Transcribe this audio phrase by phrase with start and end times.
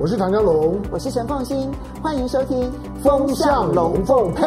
[0.00, 1.68] 我是唐江龙，我是陈凤新，
[2.00, 2.70] 欢迎收听
[3.02, 4.46] 《风向龙凤配》。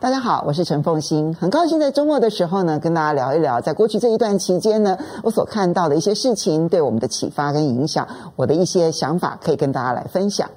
[0.00, 10.48] 大家好，我是陈凤新，很高兴在周末的时候呢，跟大家聊一聊，在过去这一段期间呢，我所看到的一些事情对我们的启发跟影响，我的一些想法可以跟大家来分享。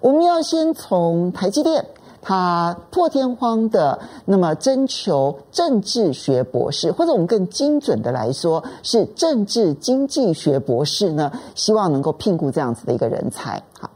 [0.00, 1.82] 我们要先从台积电，
[2.20, 13.62] 他破天荒的那么征求政治学博士，或者我们更精准的来说，是政治经济学博士呢，希望能够聘雇这样子的一个人才。
[13.78, 13.90] 好。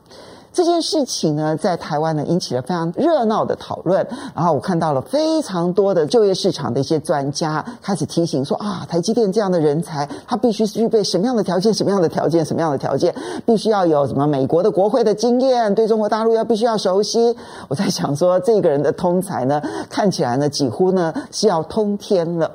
[0.52, 11.73] 这件事情呢，在台湾呢引起了非常热闹的讨论，然后我看到了非常多的就业市场的一些专家开始提醒说啊，台积电这样的人才，他必须具备什么样的条件？
[11.73, 12.45] 什么样的条件？
[12.45, 13.15] 什么样的条件？
[13.47, 17.34] 必须要有什么美国的国会的经验，对中国大陆要必须要熟悉。
[17.69, 22.50] 我在想说，这个人的通才呢，看起来呢，几乎呢是要通天了。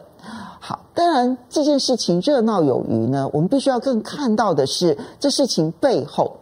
[0.59, 6.37] 好，当然这件事情热闹有余呢，我们必须要更看到的是这事情背后。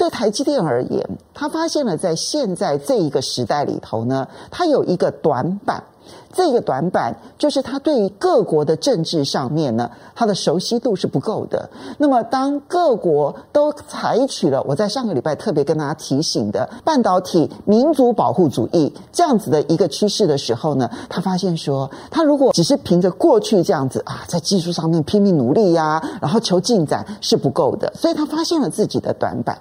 [0.00, 5.84] 对台积电而言，他发现了在现在这一个时代里头呢，他有一个短板。
[6.32, 11.68] 这个短板就是他对于各国的政治上面呢，他的熟悉度是不够的。
[11.98, 27.92] 那么，当各国都采取了我在上个礼拜特别跟大家提醒的半导体民族保护主义这样子的一个趋势的时候呢，他发现说，他如果只是凭着过去这样子啊，在技术上面拼命努力呀，然后求进展是不够的。
[27.94, 29.60] 所以他发现了自己的短板。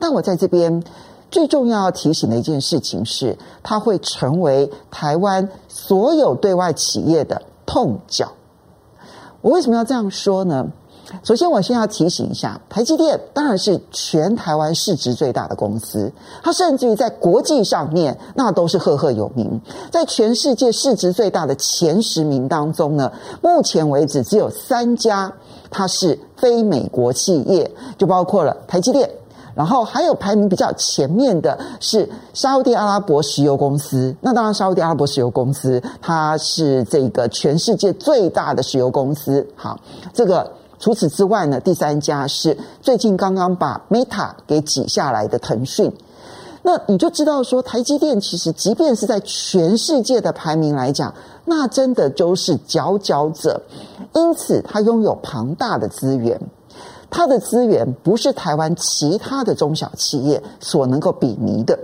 [0.00, 0.82] 但我在这边
[1.30, 8.32] 最重要要提醒的一件事情是，它会成为台湾所有对外企业的痛脚。
[9.42, 10.66] 我为什么要这样说呢？
[11.24, 23.10] 首先，我先要提醒一下，台积电当然是全台湾市值最大的公司，它甚至于在国际上面那都是赫赫有名，在全世界市值最大的前十名当中呢，
[23.42, 25.32] 目前为止只有三家
[25.68, 29.10] 它是非美国企业，就包括了台积电。
[29.54, 39.46] 然后还有排名比较前面的是沙乌地阿拉伯石油公司，那当然沙乌地阿拉伯石油公司它是这个全世界最大的石油公司。
[39.56, 39.78] 好，
[40.14, 45.92] 这个除此之外呢，第三家是最近刚刚把 Meta 给挤下来的腾讯。
[46.62, 51.14] 那你就知道说，台积电其实即便是在全世界的排名来讲，
[51.46, 53.62] 那真的就是佼佼者，
[54.12, 56.38] 因此它拥有庞大的资源。
[57.10, 61.78] 它的资源不是台湾其他的中小企业所能够比拟的。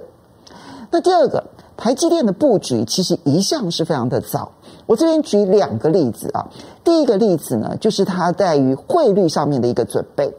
[0.90, 1.44] 那第二个，
[1.76, 4.52] 台积电的布局其实一向是非常的早。
[4.86, 6.48] 我这边举两个例子啊。
[6.86, 10.32] 第一个例子呢，就是它在于汇率上面的一个准备。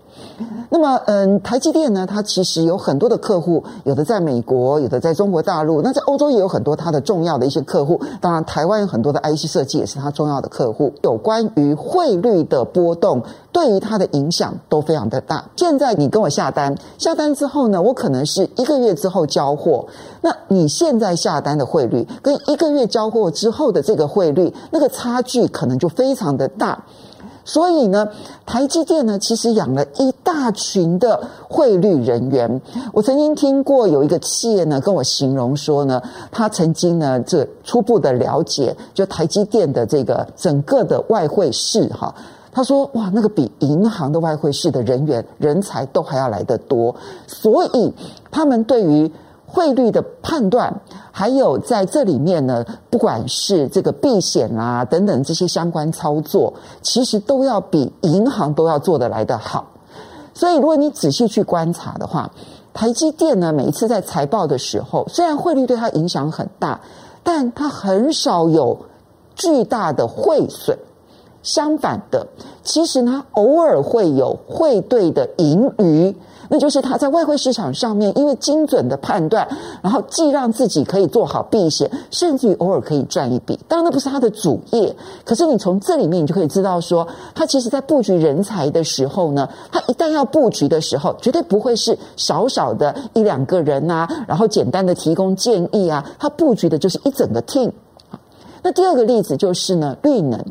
[0.70, 8.02] 那么，嗯，台积电呢，它其实有很多的客户，有的在美国，有的在中国大陆，那在欧洲也有很多它的重要的一些客户。
[8.22, 10.92] 当然，台湾有很多的 IC 设计也是它重要的客户。
[11.04, 13.22] 有关于汇率的波动，
[13.52, 15.46] 对于它的影响都非常的大。
[15.58, 19.86] 现在你跟我下单，下单之后呢，我可能是一个月之后交货。
[20.22, 26.86] 那你现在下单的汇率，跟一个月交货之后的这个汇率，那个差距可能就非常的大。
[27.44, 28.10] 所以呢，
[28.46, 32.62] 台积电呢，其实养了一大群的汇率人员。
[32.92, 42.14] 我曾经听过有一个企业呢，跟我形容说呢，他曾经呢，这初步的了解，就台积电的这个整个的外汇室哈，
[42.52, 46.94] 他说哇，那个比银行的外汇室的人员人才都还要来得多，
[47.28, 47.94] 所以
[48.30, 49.10] 他们对于。
[49.50, 50.82] 汇率的判断，
[51.12, 59.66] 还有在这里面呢，不管是这个避险啊等等这些相关操作，其实都要比银行都要做得来得好。
[60.34, 62.30] 所以，如果你仔细去观察的话，
[62.74, 66.80] 台积电呢，每一次在财报的时候，虽然汇率对它影响很大，
[67.24, 68.78] 但它很少有
[69.34, 70.78] 巨大的汇损。
[71.42, 72.28] 相反的，
[72.64, 76.14] 其实它偶尔会有汇兑的盈余。
[76.50, 79.48] 那就是他在外汇市场上面，因为精准的判断，
[79.82, 83.60] 然后既让自己可以做好避险，甚至于偶尔可以赚一笔。
[83.68, 97.72] 当然，那不是他的主业，可是你从这里面你就可以知道说，他其实在布局人才的时候呢，他一旦要布局的时候，绝对不会是少少的一两个人呐、啊，然后简单的提供建议啊，他布局的就是一整个 team。
[98.64, 100.44] 那第二个例子就是呢，绿能。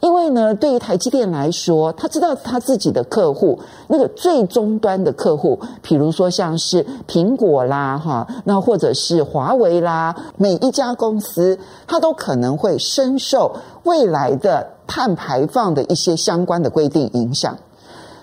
[0.00, 17.58] 因为呢，对于台积电来说，他知道他自己的客户，那个最终端的客户，比如说像是苹果啦，哈，那或者是华为啦，每一家公司，它都可能会深受未来的碳排放的一些相关的规定影响，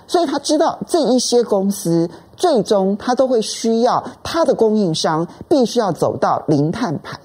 [0.07, 7.19] 所以他知道这一些公司最终他都会需要他的供应商必须要走到零碳排。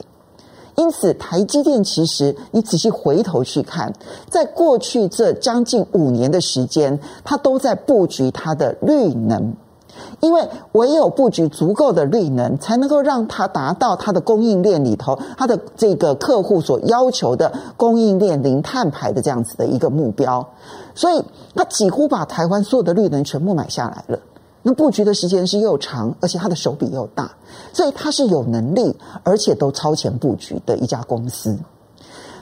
[0.83, 3.93] 因此，台积电其实你仔细回头去看，
[4.29, 9.55] 在过去这将近五年的时间，它都在布局它的绿能。
[10.19, 20.45] 因为唯有布局足够的绿能，才能够让它达到它的供应链里头，它的这个客户所要求的供应链零碳排的这样子的一个目标。
[20.97, 21.23] 所以，
[21.55, 24.19] 他几乎把台湾所有的绿能全部买下来了。
[24.63, 27.33] 那布局的时间是又长，而且他的手笔又大，
[27.73, 31.59] 所以他是有能力，而且都超前布局的一家公司。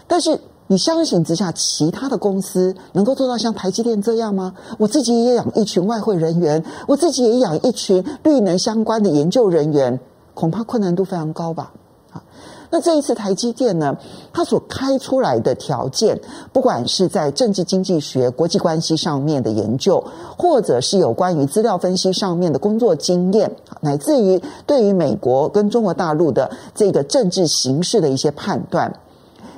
[0.06, 4.54] 但是，你相形之下，其他的公司能够做到像台积电这样吗？
[4.78, 9.98] 我自己也养一群外汇人员，我自己也养一群绿能相关的研究人员，
[10.34, 11.72] 恐怕困难度非常高吧。
[12.12, 12.22] 啊，
[12.70, 13.96] 那这一次台积电呢，
[14.32, 16.18] 它所开出来的条件，
[16.52, 20.02] 不管是在政治经济学、国际关系上面的研究，
[20.38, 28.94] 或者是有关于资料分析上面的工作经验，乃至于对于美国跟中国大陆的这个政治形势的一些判断。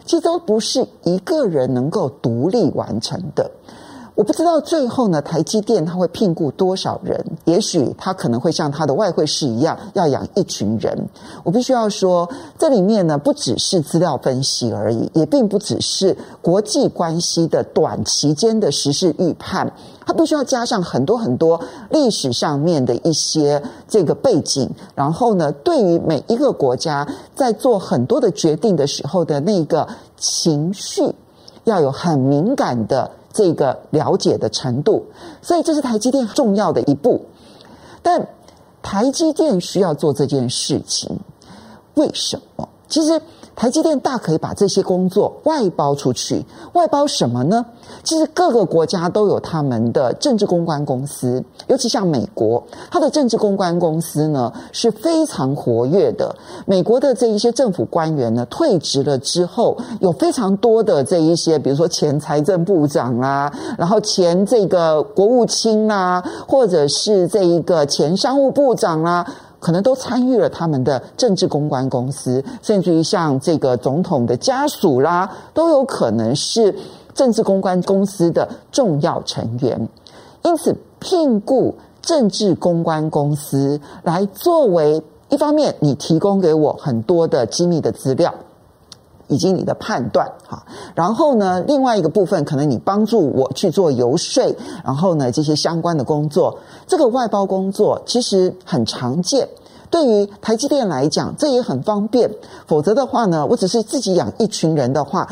[0.05, 3.49] 其实都不是一个人能够独立完成的。
[4.15, 7.19] 我不知道最后呢，台积电它会聘雇多少人？
[7.47, 11.09] 也许它可能会像它的外汇室一样，要养一群人。
[11.43, 12.29] 我必须要说，
[12.59, 19.73] 这里面呢，不只是资料分析而已，也并不只是国际关系的短期间的时事预判。
[20.05, 29.89] 它必须要加上很多很多历史上面的一些这个背景，然后呢，对于每一个国家在做很多的决定的时候的那个
[30.19, 31.15] 情绪，
[31.65, 33.11] 要有很敏感的。
[33.33, 35.07] 这个了解的程度，
[35.41, 37.27] 所以这是台积电重要的一步。
[38.03, 38.29] 但
[38.83, 41.19] 台积电需要做这件事情，
[41.95, 42.69] 为什么？
[42.89, 43.21] 其实。
[43.63, 47.65] 台积电大可以把这些工作外包出去，外包什么呢？
[48.03, 52.61] 其实各个国家都有他们的政治公关公司，尤其像美国，
[52.91, 56.35] 它的政治公关公司呢是非常活跃的。
[56.67, 69.25] 美国的这一些政府官员呢退职了之后，有非常多的这一些，比如说前财政部长啊，然后前这个国务卿啊，或者是这一个前商务部长啊。
[69.63, 76.75] 可能都参与了他们的政治公关公司，甚至于像这个总统的家属啦，都有可能是
[77.15, 79.89] 政治公关公司的重要成员。
[80.43, 88.35] 因此，聘雇政治公关公司来作为一方面，你提供给我很多的机密的资料。
[89.29, 90.63] 以及你的判断，哈，
[90.95, 94.55] 然后呢，另外一个部分可能你帮助我去做游说，
[94.85, 99.49] 然后呢，这些相关的工作，这个外包工作其实很常见。
[99.91, 102.31] 对于台积电来讲，这也很方便。
[102.67, 105.29] 否则的话呢，我只是自己养一群人的话，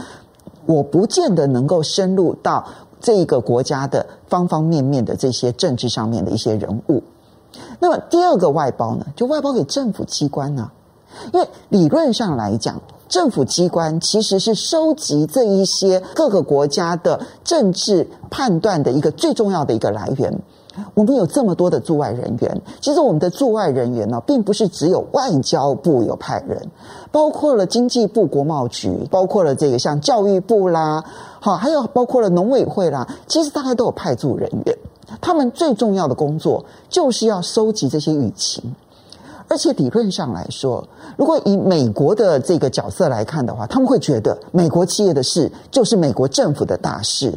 [0.67, 2.65] 我不见得能够深入到
[3.01, 7.03] 这一个国家的方方面面的这些政治上面的一些人物。
[7.81, 10.71] 那么第二个外包呢，就外包给政府机关呢，
[11.33, 12.81] 因为理论上来讲。
[13.11, 20.33] 政府机关其实是收集这一些各个国家的政治判断的一个最重要的一个来源。
[20.95, 26.71] 我们有这么多的驻外人员，其实我们的驻外人员呢，并不是只有外交部有派人，
[27.11, 31.05] 包括了经济部国贸局，包括了这个像教育部啦，
[31.41, 34.79] 好，还有包括了农委会啦，其实大概都有派驻人员。
[35.21, 38.63] 他们最重要的工作就是要收集这些舆情。
[39.51, 40.87] 而且理论上来说，
[41.17, 47.37] 如果以美国的这个角色来看的话，他们会觉得美国企业的事就是美国政府的大事。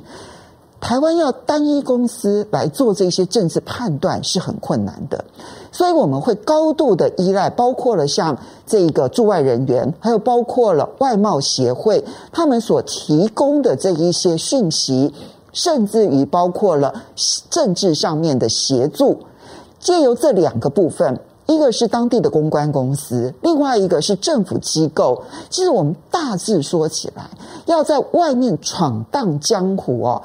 [0.79, 5.25] 台湾要单一公司来做这些政治判断是很困难的，
[5.71, 8.37] 所以我们会高度的依赖，包括了像
[8.67, 15.11] 这个驻外人员，还有包括了外贸协会他们所提供的这一些讯息，
[15.51, 16.93] 甚至于包括了
[17.49, 19.17] 政治上面的协助，
[19.79, 21.19] 借由这两个部分。
[21.45, 25.23] 一个是当地的公关公司，另外一个是政府机构。
[25.49, 27.29] 其实我们大致说起来，
[27.65, 30.21] 要在外面闯荡江湖哦，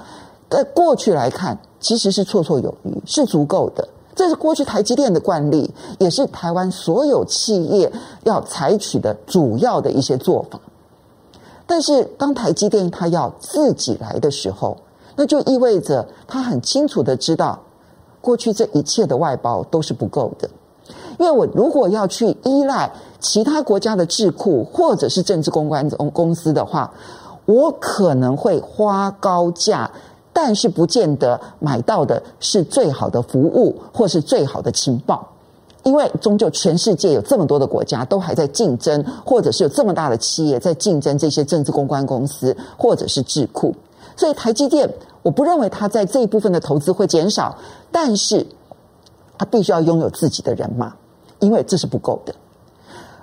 [0.49, 3.89] 在过去来看，其实是绰绰有余，是足够的。
[4.15, 7.93] 这是过去台积电的惯例，也是台湾所有企业
[8.25, 10.61] 要采取的主要的一些做法。
[11.67, 14.77] 但是，当台积电它要自己来的时候，
[15.15, 17.61] 那就意味着他很清楚的知道，
[18.21, 20.49] 过去这一切的外包都是不够的。
[21.19, 26.91] 因为我如果要去依赖其他国家的智库或者是政治公关公公司的话，
[27.45, 29.91] 我可能会花高价，
[30.33, 35.27] 但是不见得买到的是最好的服务或是最好的情报，
[35.83, 43.75] 因为终究全世界有这么多的国家都还在竞争，或者是有这么大的企业在竞争这些政治公关公司或者是智库，
[44.15, 44.89] 所以台积电
[45.23, 47.57] 我不认为它在这一部分的投资会减少，
[47.91, 48.47] 但是
[49.37, 50.95] 它必须要拥有自己的人马。
[51.41, 52.35] 因为这是不够的，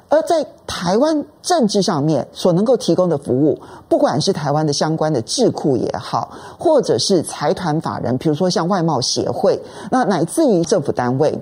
[0.10, 11.38] 而在台湾政治上面所能够提供的服务，不管是台湾的相关的智库也好，或者是财团法人，比如说像外贸协会，那乃至于政府单位，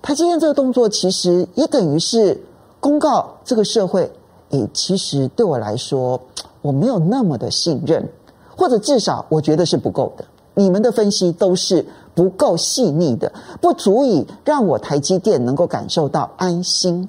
[0.00, 2.40] 他今天这个动作其实也等于是
[2.80, 4.10] 公告这个社会，
[4.50, 6.20] 诶，其实对我来说，
[6.62, 8.08] 我没有那么的信任，
[8.56, 10.24] 或者至少我觉得是不够的。
[10.54, 11.84] 你们的分析都是
[12.20, 17.08] 不够细腻的，不足以让我台积电能够感受到安心。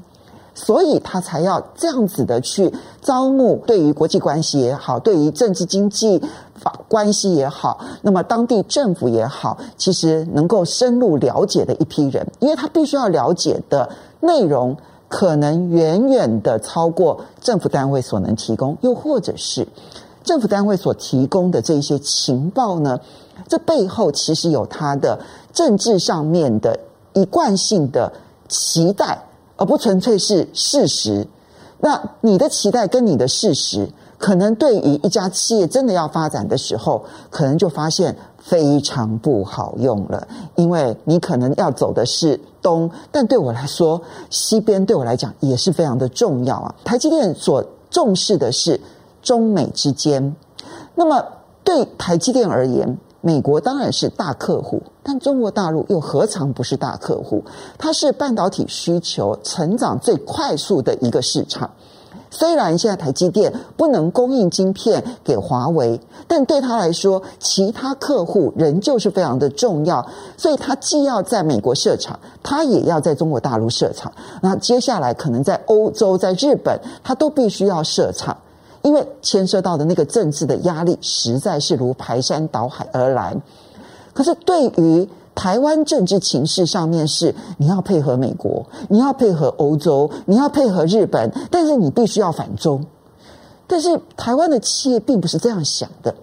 [0.53, 6.21] 所以他才要这样子的去招募，对于国际关系也好，对于政治经济
[6.55, 13.89] 法关系也好，那么当地政府也好，其实能够深入了解的一批人，因为他必须要了解的
[14.21, 14.77] 内容
[15.09, 19.67] 可能远远的超过政府单位所能提供，又或者是
[20.23, 22.99] 政府单位所提供的这些情报呢，
[23.47, 25.19] 这背后其实有他的
[25.53, 26.79] 政治上面的
[27.13, 28.11] 一贯性的
[28.47, 29.23] 期待。
[29.57, 31.27] 而不纯粹是事实，
[31.81, 33.87] 那你的期待跟你的事实，
[34.17, 44.01] 可能对于一家企业真的要发展的时候，可能就发现非常不好用了，因为你可能要走的是东，但对我来说，
[44.31, 46.73] 西边对我来讲也是非常的重要啊。
[46.83, 48.81] 台积电所重视的是
[49.21, 50.35] 中美之间，
[50.95, 51.23] 那么
[51.63, 52.97] 对台积电而言。
[53.23, 57.43] 美国当然是大客户，但中国大陆又何尝不是大客户？
[57.77, 61.69] 它是半导体需求成长最快速的一个市场。
[62.31, 70.03] 虽然现在台积电不能供应晶片给华为，但对他来说，其他客户仍旧是非常的重要。
[70.35, 74.11] 所以，他既要在美国设厂，他也要在中国大陆设厂。
[74.41, 78.35] 那接下来可能在欧洲、在日本，他都必须要设厂。
[78.83, 83.35] 因为牵涉到的那个政治的压力实在是如排山倒海而来，
[84.13, 92.85] 可是对于台湾政治情势上面是你要配合美国，你要配合欧洲，你要配合日本，但是你必须要反中。
[93.67, 96.15] 但是台湾的企业并不是这样想的。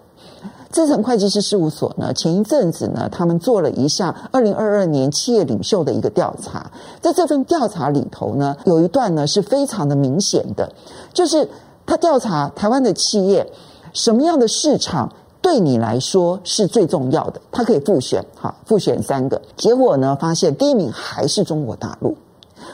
[0.71, 10.73] 资诚会计师事务所呢，前一阵子呢，他们做了一项二零二二年企业领袖的一个调查，在这份调查里头呢，有一段呢是非常的明显的，
[11.15, 11.49] 就是。
[11.89, 13.51] 他调查台湾的企业，
[13.95, 17.41] 什么样的市场对你来说是最重要的？
[17.51, 19.41] 他可以复选，哈，复选三个。
[19.57, 22.15] 结果呢，发现第一名还是中国大陆，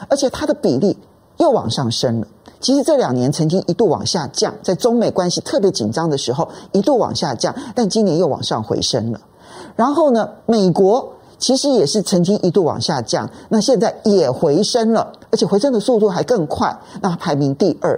[0.09, 0.97] 而且它的比例
[1.37, 2.27] 又往上升了。
[2.59, 9.21] 其实这两年曾经一度往下降，在中美关系特别紧张的时候一度往下降，但今年又往上回升了。
[9.77, 17.97] 然后呢，美国其实也是曾经一度往下降，那现在也回升了，而且回升的速度还更快，那排名第二。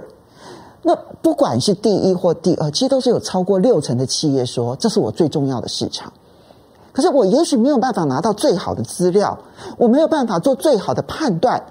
[0.82, 6.12] 那不管是第一或第二，其实都是有超过六成的企业说，这是我最重要的市场。
[6.92, 9.38] 可是我也许没有办法拿到最好的资料，
[9.76, 11.62] 我没有办法做最好的判断。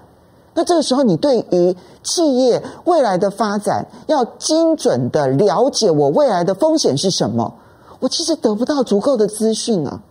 [0.54, 7.54] 那这个时候，你对于企业未来的发展，要精准的了解我未来的风险是什么，
[8.00, 10.02] 我其实得不到足够的资讯啊。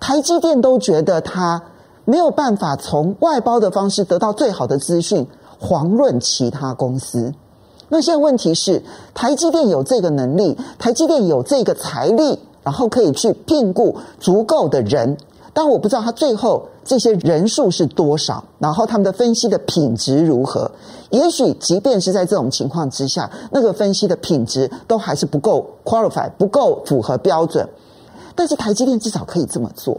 [0.00, 1.62] 台积电都觉得他
[2.04, 5.26] 没有办法从外包的方式得到最好的资讯，
[5.60, 7.34] 遑论其他公司。
[7.88, 8.82] 那现在问题是，
[9.14, 15.16] 台积电有这个能力，台积电有这个财力，然后可以去聘雇足够的人。
[15.52, 20.70] 但我不知道他最后这些人数是多少，然后他们的分析的品质如何。
[21.10, 27.66] 也许即便是在这种情况之下，那个分析的品质都还是不够 qualify，不够符合标准。
[28.34, 29.98] 但是台积电至少可以这么做。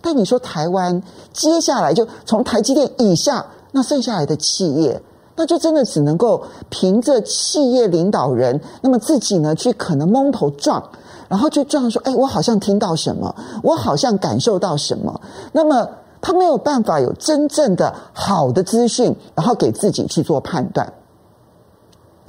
[0.00, 5.00] 但你说台湾接下来就从台积电以下，那剩下来的企业。
[5.34, 10.82] 那就真的只能够凭着企业领导人，那么自己呢去可能蒙头撞，
[11.28, 15.20] 然后就撞说：“哎，我好像听到什么，我好像感受到什么。”
[15.52, 15.88] 那么
[16.20, 20.92] 他没有办法有真正的好的资讯，然后给自己去做判断。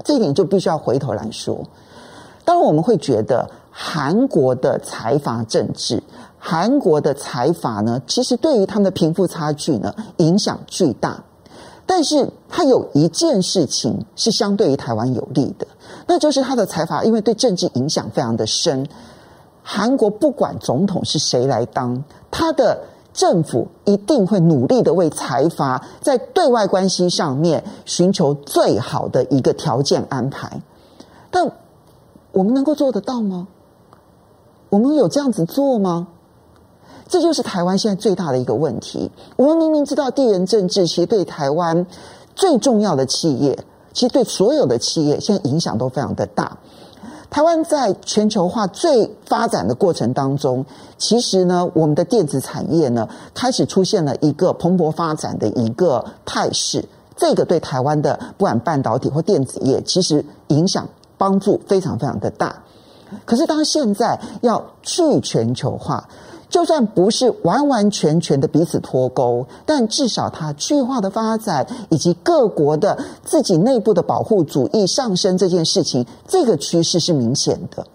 [0.04, 1.64] 这一点就必须要回头来说。
[2.46, 6.02] 当然，我们会觉得韩国的财阀政治，
[6.40, 11.24] 韩国的财阀呢，其实对于他们的贫富差距呢影响巨大。
[11.86, 15.68] 但是他有一件事情是相对于台湾有利的，
[16.08, 18.88] 那就是他的财阀，因为对政治影响非常的深。
[19.62, 22.82] 韩国不管总统是谁来当，他的
[23.14, 30.62] 政府一定会努力的为财阀在对外关系上面寻求最好的一个条件安排。
[31.30, 31.52] 但
[32.32, 33.48] 我们能够做得到吗？
[34.70, 36.08] 我们有这样子做吗？
[37.14, 39.12] 这就是台湾现在最大的一个问题。
[39.36, 41.86] 我们明明知道地缘政治其实对台湾
[42.34, 43.56] 最重要的企业，
[43.94, 46.58] 其实对所有的企业现在影响都非常的大。
[47.30, 50.66] 台湾在全球化最发展的过程当中，
[50.98, 56.84] 其实呢，我们的电子产业呢开始出现了一个蓬勃发展的一个态势。
[57.16, 60.90] 这个对台湾的不管半导体或电子业，其实影响
[61.20, 62.64] 帮助非常非常的大。
[63.24, 66.10] 可是当现在要去全球化，
[66.54, 72.96] 就算不是完完全全的彼此脱钩，但至少它区域化的发展以及各国的
[73.26, 77.88] 自己内部的保护主义上升这件事情，这个趋势是明显的。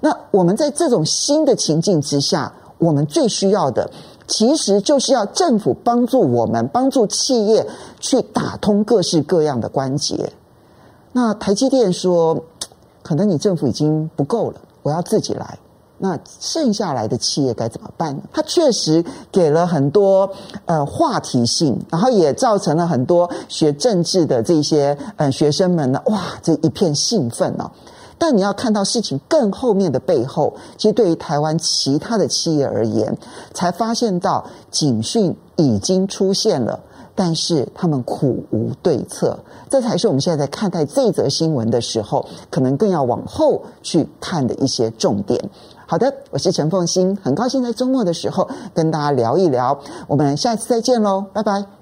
[0.00, 3.90] 那我们在这种新的情境之下，我们最需要的，
[4.26, 7.66] 其实就是要政府帮助我们，帮助企业
[7.98, 10.32] 去打通各式各样的关节。
[11.12, 12.42] 那台积电说，
[13.02, 15.58] 可能你政府已经不够了，我要自己来。
[16.02, 18.22] 那剩下来的企业该怎么办呢？
[18.32, 20.30] 它确实给了很多
[20.64, 27.70] 呃话题性，然后也造成了很多学政治的这些呃学生们呢，哇，这一片兴奋哦。
[28.16, 33.16] 但你要看到事情更后面的背后，其实对于台湾其他的企业而言，
[33.52, 36.80] 才发现到警讯已经出现了，
[37.14, 39.38] 但是他们苦无对策。
[39.68, 45.42] 这才是我们现在在看待这则新闻的时候，可能更要往后去看的一些重点。
[45.90, 49.76] 好的，我是陈凤欣，很高兴在周末的时候跟大家聊一聊。
[50.06, 51.79] 我们下次再见喽，拜拜。